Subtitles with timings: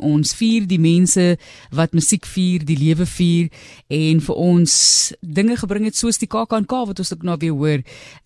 [0.00, 1.34] Ons vier die mense
[1.76, 3.50] wat musiek vier, die lewe vier
[3.92, 4.74] en vir ons
[5.20, 7.82] dinge gebring het soos die KAKNK wat ons ook nou weer hoor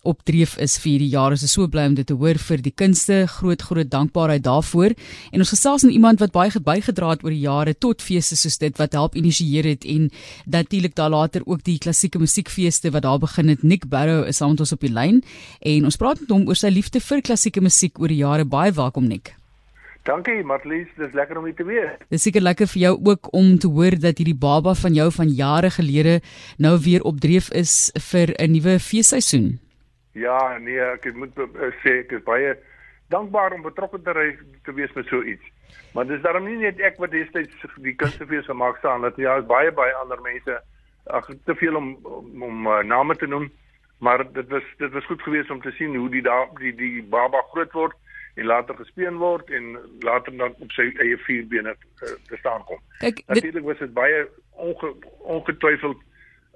[0.06, 1.34] opdreef is vir die jare.
[1.34, 3.24] Ons is so bly om dit te hoor vir die kunste.
[3.26, 4.94] Groot groot dankbaarheid daarvoor.
[5.34, 8.60] En ons gesels met iemand wat baie bygedra het oor die jare tot feeste soos
[8.62, 10.06] dit wat help initieer het en
[10.46, 13.64] natuurlik daar later ook die klassieke musiekfeeste wat daar begin het.
[13.66, 15.18] Nick Barrow is saam met ons op die lyn
[15.66, 18.46] en ons praat met hom oor sy liefde vir klassieke musiek oor die jare.
[18.46, 19.34] Baie welkom Nick.
[20.06, 22.04] Dankie Marlies, dis lekker om u te weet.
[22.14, 25.32] Dis seker lekker vir jou ook om te hoor dat hierdie baba van jou van
[25.34, 26.20] jare gelede
[26.62, 29.58] nou weer opdreef is vir 'n nuwe feesseisoen.
[30.14, 31.34] Ja, nee, ek moet
[31.82, 32.54] sê ek is baie
[33.10, 35.42] dankbaar om betrokke te, reis, te wees met so iets.
[35.94, 39.72] Maar dis daarom nie net ek wat destyds die kunstefees gemaak staan dat ja, baie
[39.72, 40.60] baie ander mense.
[41.06, 43.50] Ag te veel om om, om uh, name te noem,
[43.98, 47.02] maar dit was dit was goed geweest om te sien hoe die da, die die
[47.02, 47.94] baba groot word
[48.36, 52.64] en later gespeen word en later dan op sy eie vier bene uh, te staan
[52.68, 52.80] kom.
[53.26, 54.92] Natuurlik was dit baie onge,
[55.36, 56.02] ongetwyfeld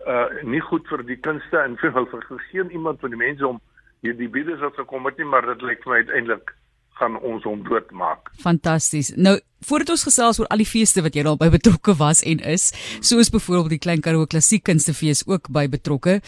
[0.09, 3.61] uh nie goed vir die kunste en vir vir geen iemand van die mense om
[4.01, 6.55] hierdie bieders wat gekom het nie, maar dit lyk vir my uiteindelik
[7.01, 8.29] gaan ons hom doodmaak.
[8.43, 9.11] Fantasties.
[9.17, 12.41] Nou, voordat ons gesels oor al die feeste wat jy al by betrokke was en
[12.53, 12.71] is,
[13.05, 16.19] soos byvoorbeeld die Klein Karoo Klassiek Kunstefees ook by betrokke.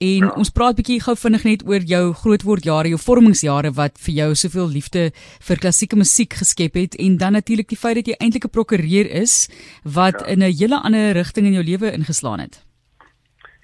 [0.00, 0.32] En ja.
[0.40, 4.72] ons praat bietjie gou vinnig net oor jou grootwordjare, jou vormingsjare wat vir jou soveel
[4.78, 5.08] liefde
[5.48, 9.08] vir klassieke musiek geskep het en dan natuurlik die feit dat jy eintlik 'n prokureur
[9.22, 9.48] is
[9.84, 10.26] wat ja.
[10.32, 12.64] in 'n hele ander rigting in jou lewe ingeslaan het.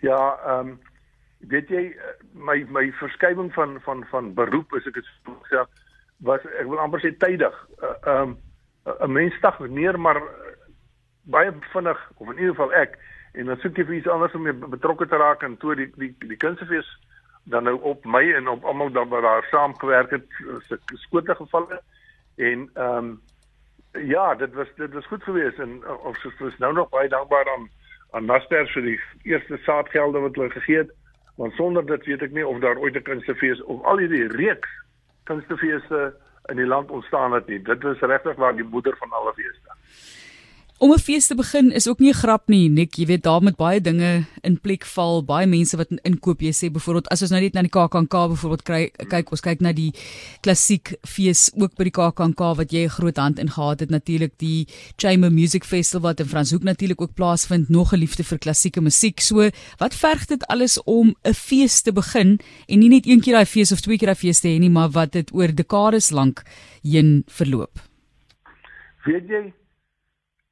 [0.01, 0.79] Ja, ehm um,
[1.49, 1.95] weet jy
[2.35, 5.07] my my verskywing van van van beroep as ek dit
[5.51, 5.63] sê
[6.19, 7.55] was ek wil amper sê tydig.
[7.83, 8.37] Uh, ehm uh,
[8.89, 10.23] 'n um, mens stagneer maar
[11.23, 12.99] baie vinnig of in ieder geval ek
[13.33, 16.15] en dan soek jy vir iets anders om betrokke te raak en toe die die
[16.19, 16.89] die kunstefees
[17.53, 20.27] dan nou op my en op almal wat daar saamgewerk het
[20.69, 21.81] se skote gevalle
[22.37, 23.21] en ehm um,
[23.93, 27.69] ja dit was dit was goed geweest en ons is nou nog baie dankbaar aan
[28.11, 30.93] aan Naster vir die eerste saadgelde wat hulle gegee het
[31.37, 34.69] want sonder dit weet ek nie of daar ooit 'n kunstefees of al hierdie reeks
[35.28, 36.15] kunstefeeste
[36.53, 37.61] in die land ontstaan het nie.
[37.62, 39.77] Dit was regtig waar die moeder van alle feeste.
[40.78, 42.94] Om 'n fees te begin is ook nie 'n grap nie, Nik.
[42.94, 46.41] Jy weet daar met baie dinge in plek val, baie mense wat inkoop.
[46.41, 48.62] Jy sê byvoorbeeld as ons nou net na die KAKNK byvoorbeeld
[49.09, 49.93] kyk, ons kyk na die
[50.41, 54.33] klassiek fees ook by die KAKNK wat jy 'n groot hand in gehad het natuurlik
[54.39, 58.81] die Chamber Music Festival wat in Franshoek natuurlik ook plaasvind, nog 'n liefde vir klassieke
[58.81, 59.21] musiek.
[59.21, 63.34] So, wat verg dit alles om 'n fees te begin en nie net een keer
[63.34, 66.10] daai fees of twee keer daai fees te hê nie, maar wat dit oor dekades
[66.10, 66.45] lank
[66.83, 67.81] heen verloop?
[69.05, 69.53] Weet jy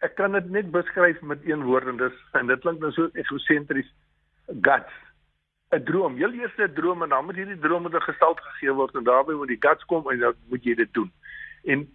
[0.04, 3.08] ek kan dit net beskryf met een woord en dis en dit klink nou so
[3.14, 3.88] egosentries
[4.62, 4.92] guts.
[5.74, 6.16] 'n droom.
[6.16, 9.04] Heel eers 'n droom en dan moet hierdie droom met 'n gestalte gegee word en
[9.04, 11.12] daarbey moet die guts kom en dan moet jy dit doen.
[11.64, 11.88] En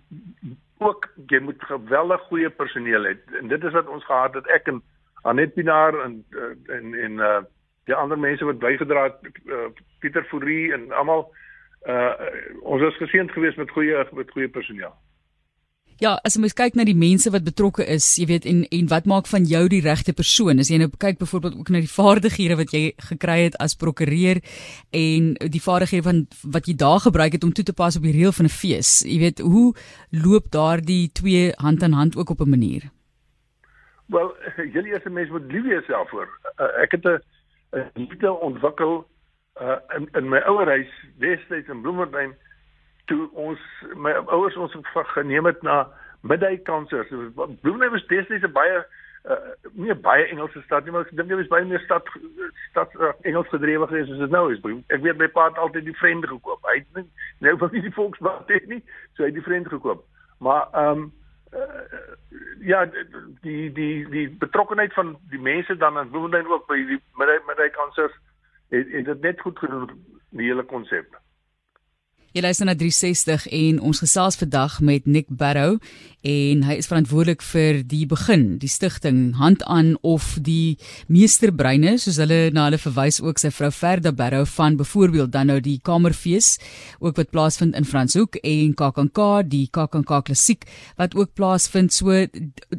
[0.78, 3.16] ook jy moet geweldig goeie personeel hê.
[3.40, 4.48] En dit is wat ons gehad het.
[4.48, 4.82] Ek en
[5.22, 6.26] Anet Pinaar en
[6.66, 7.42] en en uh
[7.86, 9.70] die ander mense wat bygedra het uh,
[10.00, 11.34] Pieter Fourie en almal
[11.88, 12.14] uh
[12.62, 14.94] ons is geseënd geweest met goeie met goeie personeel
[16.02, 18.88] Ja, as jy mens kyk na die mense wat betrokke is, jy weet en en
[18.90, 20.58] wat maak van jou die regte persoon?
[20.64, 22.82] As jy nou kyk byvoorbeeld ook na die vaardighede wat jy
[23.12, 24.40] gekry het as prokureur
[24.98, 26.24] en die vaardighede van
[26.58, 29.06] wat jy daar gebruik het om toe te pas op die reël van 'n fees.
[29.06, 29.76] Jy weet, hoe
[30.10, 32.90] loop daardie twee hand aan hand ook op 'n manier?
[34.10, 34.34] Wel,
[34.74, 36.28] julle eerste mens moet lief wees selfvoor.
[36.58, 37.22] Uh, ek het 'n
[37.94, 39.06] liefde ontwikkel
[39.62, 40.90] uh, in in my ouer huis
[41.20, 42.34] destyds in Bloemfontein
[43.12, 43.60] toe ons
[44.00, 44.76] my ouers ons
[45.16, 45.84] geneem het na
[46.22, 47.10] Midday Kansas.
[47.10, 48.84] Bloemfontein was destyds 'n baie
[49.30, 49.38] uh,
[49.74, 52.08] nie baie Engelse stad nie, maar ek dink dit was baie meer stad
[52.70, 54.62] stad uh, Engels gedrewe gewees as dit nou is.
[54.88, 56.66] Ek weet my pa het altyd die vriende gekoop.
[56.70, 57.08] Hy het nie
[57.46, 58.82] nou van die volksblad het nie,
[59.14, 60.06] so hy het die vriende gekoop.
[60.40, 61.12] Maar ehm um,
[61.54, 61.84] uh,
[62.66, 62.86] ja,
[63.46, 67.70] die die die betrokkenheid van die mense dan in Bloemfontein ook by die Midday Midday
[67.78, 68.14] Kansas
[68.70, 69.90] het, het dit net goed gedoen
[70.30, 71.18] die hele konsep.
[72.32, 75.74] Jy luister na 360 en ons gesels vandag met Nick Barrow
[76.24, 80.78] en hy is verantwoordelik vir die begin, die stigting Hand aan of die
[81.12, 85.60] meesterbreine soos hulle na hulle verwys ook sy vrou Verda Barrow van byvoorbeeld dan nou
[85.60, 86.54] die Kamerfees
[87.04, 89.20] ook wat plaasvind in Franshoek en KAKNK
[89.52, 90.64] die KAKNK klassiek
[90.96, 91.92] wat ook plaasvind.
[91.92, 92.16] So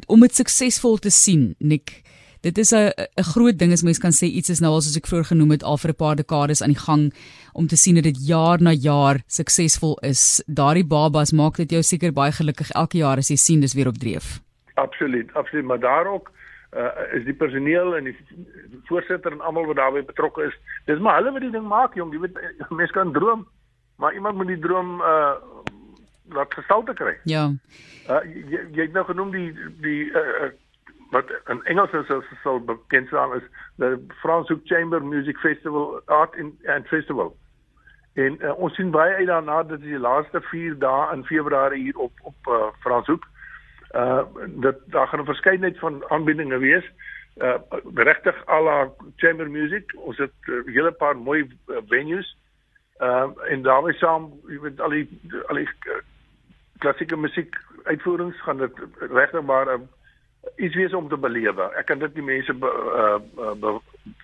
[0.09, 1.99] om dit suksesvol te sien Nick
[2.43, 4.97] dit is 'n 'n groot ding as mens kan sê iets is nou al soos
[4.97, 7.13] ek vroeër genoem het al vir 'n paar dekades aan die gang
[7.53, 10.43] om te sien dat dit jaar na jaar suksesvol is.
[10.47, 13.87] Daardie babas maak dit jou seker baie gelukkig elke jaar as jy sien dis weer
[13.87, 14.41] op dreef.
[14.75, 16.31] Absoluut, absoluut, maar daar ook
[16.75, 18.17] uh, is die personeel en die
[18.83, 20.55] voorsitter en almal wat daarbey betrokke is.
[20.85, 22.37] Dis maar hulle wat die ding maak, jong, jy weet
[22.69, 23.47] mense kan droom,
[23.95, 25.33] maar iemand moet die droom uh
[26.33, 27.17] laat gestalte kry.
[27.23, 27.51] Ja.
[28.09, 29.49] Uh jy, jy het nou genoem die
[29.83, 30.49] die uh,
[31.13, 33.45] wat in Engels is as sou bekend staan is
[33.77, 33.89] the
[34.21, 37.35] Fransoek Chamber Music Festival Art in and Festival.
[38.13, 41.97] En uh, ons sien baie uit daarna dat die laaste 4 dae in Februarie hier
[41.97, 43.25] op op uh, Franshoek.
[43.95, 44.23] Uh
[44.65, 46.85] dat daar gaan 'n verskeidenheid van aanbiedinge wees.
[47.37, 47.57] Uh
[47.95, 49.93] regtig al haar chamber music.
[49.95, 52.37] Ons het 'n uh, hele paar mooi uh, venues.
[52.97, 55.07] Ehm uh, en daarmee saam, weet al die
[55.47, 56.01] al die uh,
[56.77, 59.87] klassieke musiek uitvoerings gaan dit regtig maar 'n uh,
[60.57, 61.69] iets wees om te belewe.
[61.79, 62.69] Ek kan dit die mense be,
[62.99, 63.77] uh, be,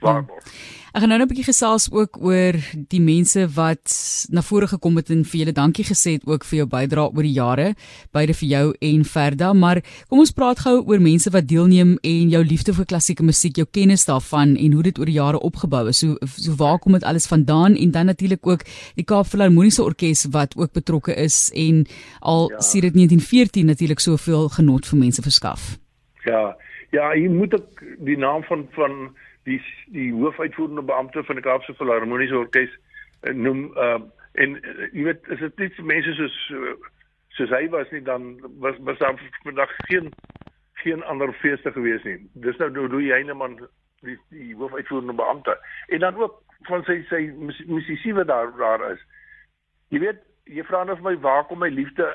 [0.03, 0.43] waarborg.
[0.43, 0.77] Hmm.
[0.89, 2.55] Ek gaan nou 'n bietjie gesels ook oor
[2.89, 3.93] die mense wat
[4.29, 7.23] na vore gekom het en vir julle dankie gesê het ook vir jou bydrae oor
[7.23, 7.75] die jare,
[8.11, 12.29] beide vir jou en Verda, maar kom ons praat gou oor mense wat deelneem en
[12.29, 15.87] jou liefde vir klassieke musiek, jou kennis daarvan en hoe dit oor die jare opgebou
[15.87, 15.99] is.
[15.99, 20.25] So so waar kom dit alles vandaan en dan natuurlik ook die Kaap Filharmoniese Orkees
[20.31, 21.85] wat ook betrokke is en
[22.19, 22.61] al ja.
[22.61, 25.77] sedert 1914 natuurlik soveel genot vir mense verskaf.
[26.29, 26.43] Ja.
[26.89, 28.95] Ja, jy moet ook die naam van van
[29.43, 29.59] die
[29.93, 32.71] die hoofuitvoerende beampte van die Kaapse Filharmoniese Orkees
[33.21, 33.99] eh, noem uh,
[34.33, 36.37] en uh, jy weet is dit net mense soos
[37.37, 38.31] soos hy was nie dan
[38.63, 40.11] was was daar vandag geen
[40.83, 42.17] geen ander feeste gewees nie.
[42.33, 43.57] Dis nou Louis Heineman
[44.05, 47.21] die die hoofuitvoerende beampte en dan ook van sy sy
[47.67, 49.05] musisië wat daar daar is.
[49.93, 52.07] Jy weet jy vra nou vir my waar kom my liefde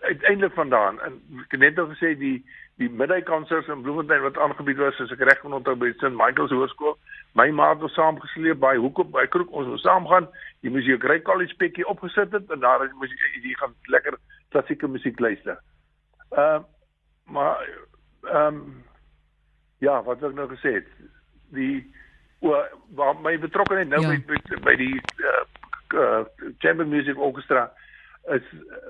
[0.00, 2.38] uiteindelik vandaan en ek het net al gesê die
[2.78, 6.52] die middagkonsers in Bloemfontein wat aangebied was as ek reg kon onthou by St Michael's
[6.54, 6.94] Hoërskool.
[7.34, 10.28] My ma het ons saamgesleep by hoekom by kroeg ons moes saam gaan.
[10.62, 14.18] Jy moes jou Grey College spekkie opgesit het en daar moes jy jy gaan lekker
[14.54, 15.58] klassieke musiek luister.
[16.30, 16.66] Ehm uh,
[17.28, 17.66] maar
[18.30, 18.84] ehm um,
[19.78, 20.86] ja, wat ek nou gesê het,
[21.54, 21.82] die
[22.40, 24.14] waar my betrokkeheid nou ja.
[24.14, 24.94] by, by by die
[25.26, 25.42] uh,
[25.98, 26.22] uh,
[26.62, 27.66] chamber music orchestra
[28.34, 28.42] is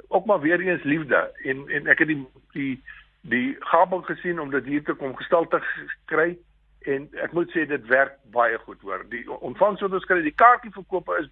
[0.08, 2.82] ook maar weer eens liefde en en ek het die die
[3.20, 5.62] die gabel gesien om dit hier te kom gestalte
[6.04, 6.36] kry
[6.80, 9.04] en ek moet sê dit werk baie goed hoor.
[9.10, 11.30] Die ontvangs wat ons kry, die kaartjieverkope is,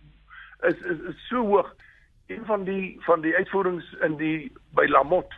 [0.71, 1.73] is is is so hoog.
[2.27, 5.35] Een van die van die uitvoerings in die by Lamot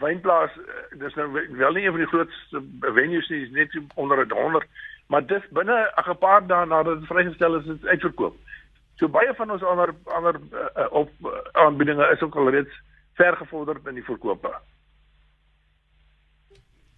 [0.00, 4.24] wynplaas, eh, dis nou wel nie een van die grootste venues nie, is net onder
[4.28, 4.66] 100,
[5.06, 8.36] maar dis binne 'n paar dae nadat dit vrygestel is, is uitverkoop.
[9.00, 12.82] So baie van ons ander ander uh, op uh, aanbiedinge is ook alreeds
[13.18, 14.52] ver gevorderd in die verkope.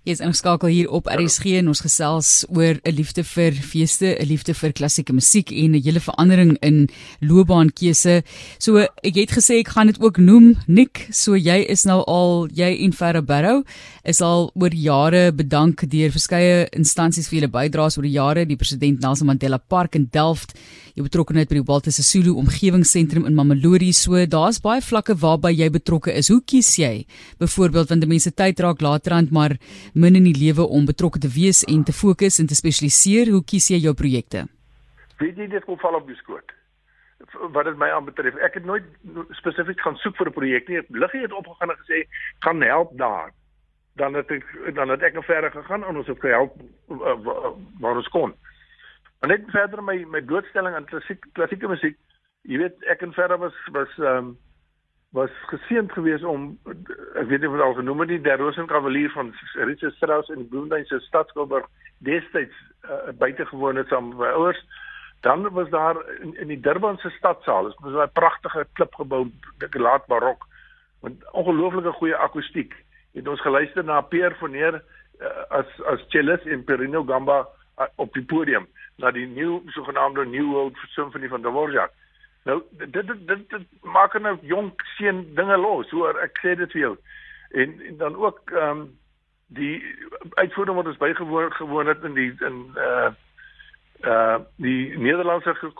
[0.04, 4.26] Jy is ingeskakel hier op RSG en ons gesels oor 'n liefde vir feeste, 'n
[4.28, 6.90] liefde vir klassieke musiek en 'n hele verandering in
[7.22, 8.22] loopbaankeuse.
[8.58, 12.48] So ek het gesê ek gaan dit ook noem, Nick, so jy is nou al
[12.52, 13.64] jy en Ferre Barrow
[14.04, 18.56] is al oor jare bedank deur verskeie instansies vir julle bydraes oor die jare, die
[18.56, 20.52] president Nelson Mandela Park in Delft
[20.94, 23.90] jy betrokkeheid by die Walter Sisulu omgewingsentrum in Mamelodi.
[23.96, 26.30] So daar's baie vlakke waarby jy betrokke is.
[26.30, 27.06] Hoe kies jy?
[27.42, 29.56] Byvoorbeeld wanneer mense tyd raak laterand maar
[29.94, 33.44] min in die lewe om betrokke te wees en te fokus en te spesialiseer, hoe
[33.46, 34.44] kies jy jou projekte?
[35.22, 36.50] Weet jy dit kom val op die skoot?
[37.54, 38.84] Wat dit my aanbetref, ek het nooit
[39.38, 40.82] spesifiek gaan soek vir 'n projek nie.
[40.90, 42.04] Liggie het opgegaan en gesê
[42.40, 43.32] kan help daar.
[43.96, 44.44] Dan het ek
[44.74, 46.52] dan het ek nog verder gegaan en ons het gehelp
[47.80, 48.34] waar ons kon.
[49.20, 51.96] Maar net verder my my blootstelling aan klassiek klassieke musiek.
[52.42, 54.38] Jy weet ek en verder was was ehm um,
[55.14, 56.46] was geseënd geweest om
[57.14, 59.30] ek weet nie dit al genoem het nie der Rosenkavalier van
[59.68, 61.68] Richard Strauss in Bloemfontein se Stadskilburg
[62.02, 64.58] destyds uh, buite gewoon het saam met my ouers.
[65.20, 69.74] Dan was daar in, in die Durban se stadsaal, dit was 'n pragtige klipgebou, dik
[69.74, 70.46] laat barok
[71.02, 72.74] met ongelooflike goeie akoestiek.
[73.12, 74.82] Het ons geluister na Peer van Neer
[75.20, 77.46] uh, as as cellist en Perino Gamba
[77.78, 78.66] uh, op die podium
[78.96, 81.90] na die nuwe sogenaamde New World Symphony van Dvorak.
[82.44, 86.76] Nou dit dit dit, dit maak nou jonk seun dinge los, hoor ek sê dit
[86.76, 86.92] vir jou.
[87.50, 88.84] En, en dan ook ehm um,
[89.54, 89.76] die
[90.40, 93.10] uitvoering wat ons bygewoon gewoon het in die in uh
[94.04, 95.72] uh die Nederlandse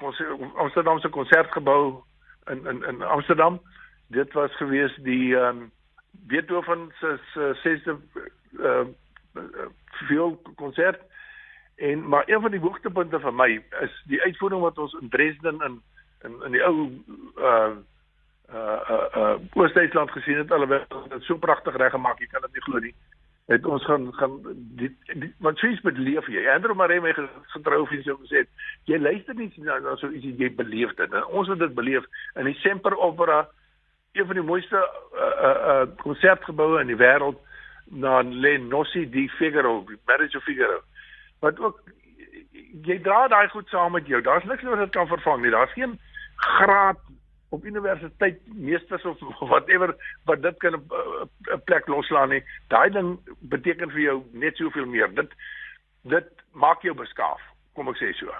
[0.54, 2.02] Amsterdamse konsertgebou
[2.50, 3.60] in in in Amsterdam.
[4.08, 5.70] Dit was gewees die ehm um,
[6.10, 7.18] Beethoven se
[7.62, 7.98] sesde
[8.58, 8.86] uh
[10.08, 11.00] veel konsert
[11.76, 13.48] En maar een van die hoogtepunte vir my
[13.80, 15.80] is die uitvoering wat ons in Dresden in
[16.24, 16.76] in in die ou
[17.38, 17.74] uh
[18.52, 20.48] uh uh, uh Oos-Duitsland gesien het.
[20.48, 22.94] Hulle het dit so pragtig reggemaak, jy kan dit nie glo nie.
[23.52, 24.38] Het ons gaan gaan
[24.80, 24.90] die
[25.44, 26.46] wat sies met leef jy.
[26.48, 27.12] Andrew Maree my
[27.52, 28.46] getrou vir so gesê,
[28.90, 31.12] jy luister nie na na so iets jy beleef dit.
[31.12, 32.06] En ons het dit beleef
[32.40, 33.44] in die Semper Opera,
[34.12, 37.40] een van die mooiste uh uh konsertgeboue in die wêreld
[37.92, 40.80] na Lenossi di Figaro, Marriage of Figaro
[41.44, 41.80] wat ook
[42.88, 44.20] jy dra daai goed saam met jou.
[44.24, 45.52] Daar's niks wat dit kan vervang nie.
[45.54, 45.98] Daar's geen
[46.44, 47.00] graad
[47.54, 49.18] op universiteit meesters of
[49.52, 52.44] whatever wat dit kan 'n plek loslaan nie.
[52.68, 55.14] Daai ding beteken vir jou net soveel meer.
[55.14, 55.32] Dit
[56.02, 58.30] dit maak jou beskaaf kom ek sê so.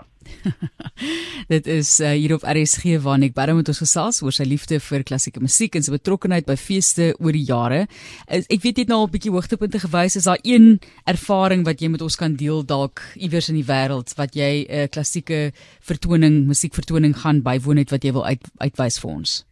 [1.55, 4.79] dit is uh, hier op RSG waar Nick Barrow met ons gesels oor sy liefde
[4.83, 7.81] vir klassieke musiek en sy betrokkeheid by feeste oor die jare.
[8.29, 10.17] Is, ek weet jy het nou al 'n bietjie hoogtepunte gewys.
[10.17, 10.79] Is daar een
[11.11, 14.71] ervaring wat jy met ons kan deel dalk iewers in die wêreld wat jy 'n
[14.71, 19.45] uh, klassieke vertoning, musiekvertoning gaan bywoon het wat jy wil uit, uitwys vir ons?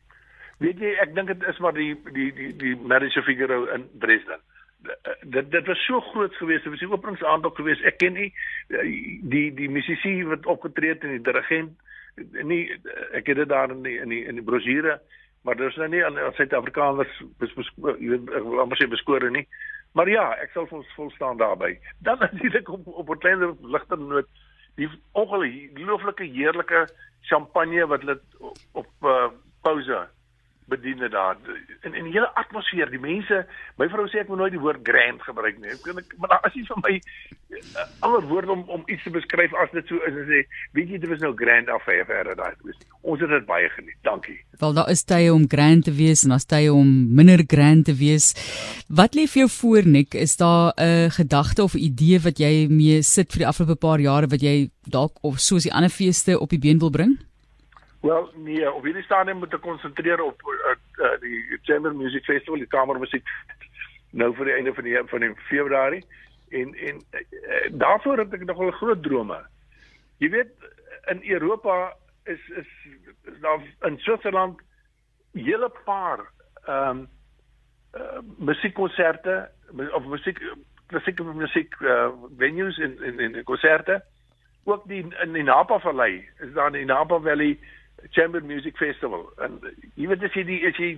[0.62, 3.88] Weet jy, ek dink dit is maar die die die die Marriage of Figaro in
[3.98, 4.38] Dresden
[5.20, 7.84] dit dit was so groot geweest, dit was die openingsaand ook geweest.
[7.84, 8.30] Ek ken nie
[9.34, 11.76] die die musisi wat opgetree het en die dirigent
[12.44, 12.62] nie
[13.16, 14.98] ek het dit daar in die, in die in die brosjure,
[15.42, 19.46] maar daar's nou nie aan Suid-Afrikaners bes, jy weet ek wil amper sê beskore nie.
[19.96, 21.74] Maar ja, ek sal vol vol staan daarby.
[22.04, 24.28] Dan natuurlik op op 'n kleiner ligter noot
[24.80, 26.86] die ongelooflike heerlike
[27.28, 29.28] champagne wat hulle op, op uh,
[29.62, 30.08] pause
[30.72, 31.36] bediene daar.
[31.86, 33.42] In in die hele atmosfeer die mense
[33.80, 35.72] my vrou sê ek moet nooit die woord grand gebruik nie.
[35.74, 39.54] Ek, ek maar as jy vir my uh, ander woord om om iets te beskryf
[39.62, 40.42] as dit so is en sê
[40.78, 43.98] weet jy dit was nou grand affair verder daai was ons het dit baie geniet.
[44.06, 44.38] Dankie.
[44.60, 47.96] Wel daar is tye om grand te wees en daar's tye om minder grand te
[47.98, 48.32] wees.
[48.88, 52.68] Wat lê vir jou voor nik is daar 'n uh, gedagte of idee wat jy
[52.70, 56.38] mee sit vir die afgelope paar jare wat jy dalk of soos die ander feeste
[56.38, 57.18] op die been wil bring
[58.02, 62.58] Wel, nee, op hierdie stadium moet ek konsentreer op uh, uh, die Chamber Music Festival,
[62.58, 63.28] die kamermusiek
[64.10, 66.02] nou vir die einde van die van die Februarie
[66.50, 69.38] en en uh, daarvoor het ek nog 'n groot drome.
[70.18, 70.50] Jy weet
[71.14, 71.94] in Europa
[72.24, 72.68] is is,
[73.24, 74.58] is daar in Switserland
[75.32, 76.26] hele paar
[76.66, 77.08] ehm um,
[77.94, 79.50] uh, musiekkonserte
[79.92, 80.42] of musiek
[80.86, 84.02] klassieke musiek uh, venues in in in konserte
[84.64, 87.58] ook die in die Napa Vallei is daar in die Napa Valley
[88.10, 89.32] Chamber Music Festival.
[89.38, 89.60] En
[89.94, 90.92] jy weet as jy die as jy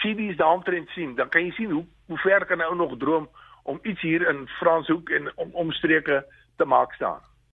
[0.00, 3.28] CD's daaromtrent sien, dan kan jy sien hoe hoe ver kan 'n ou nog droom
[3.62, 6.24] om iets hier in Franshoek en om omstreke
[6.56, 7.20] te maak staan.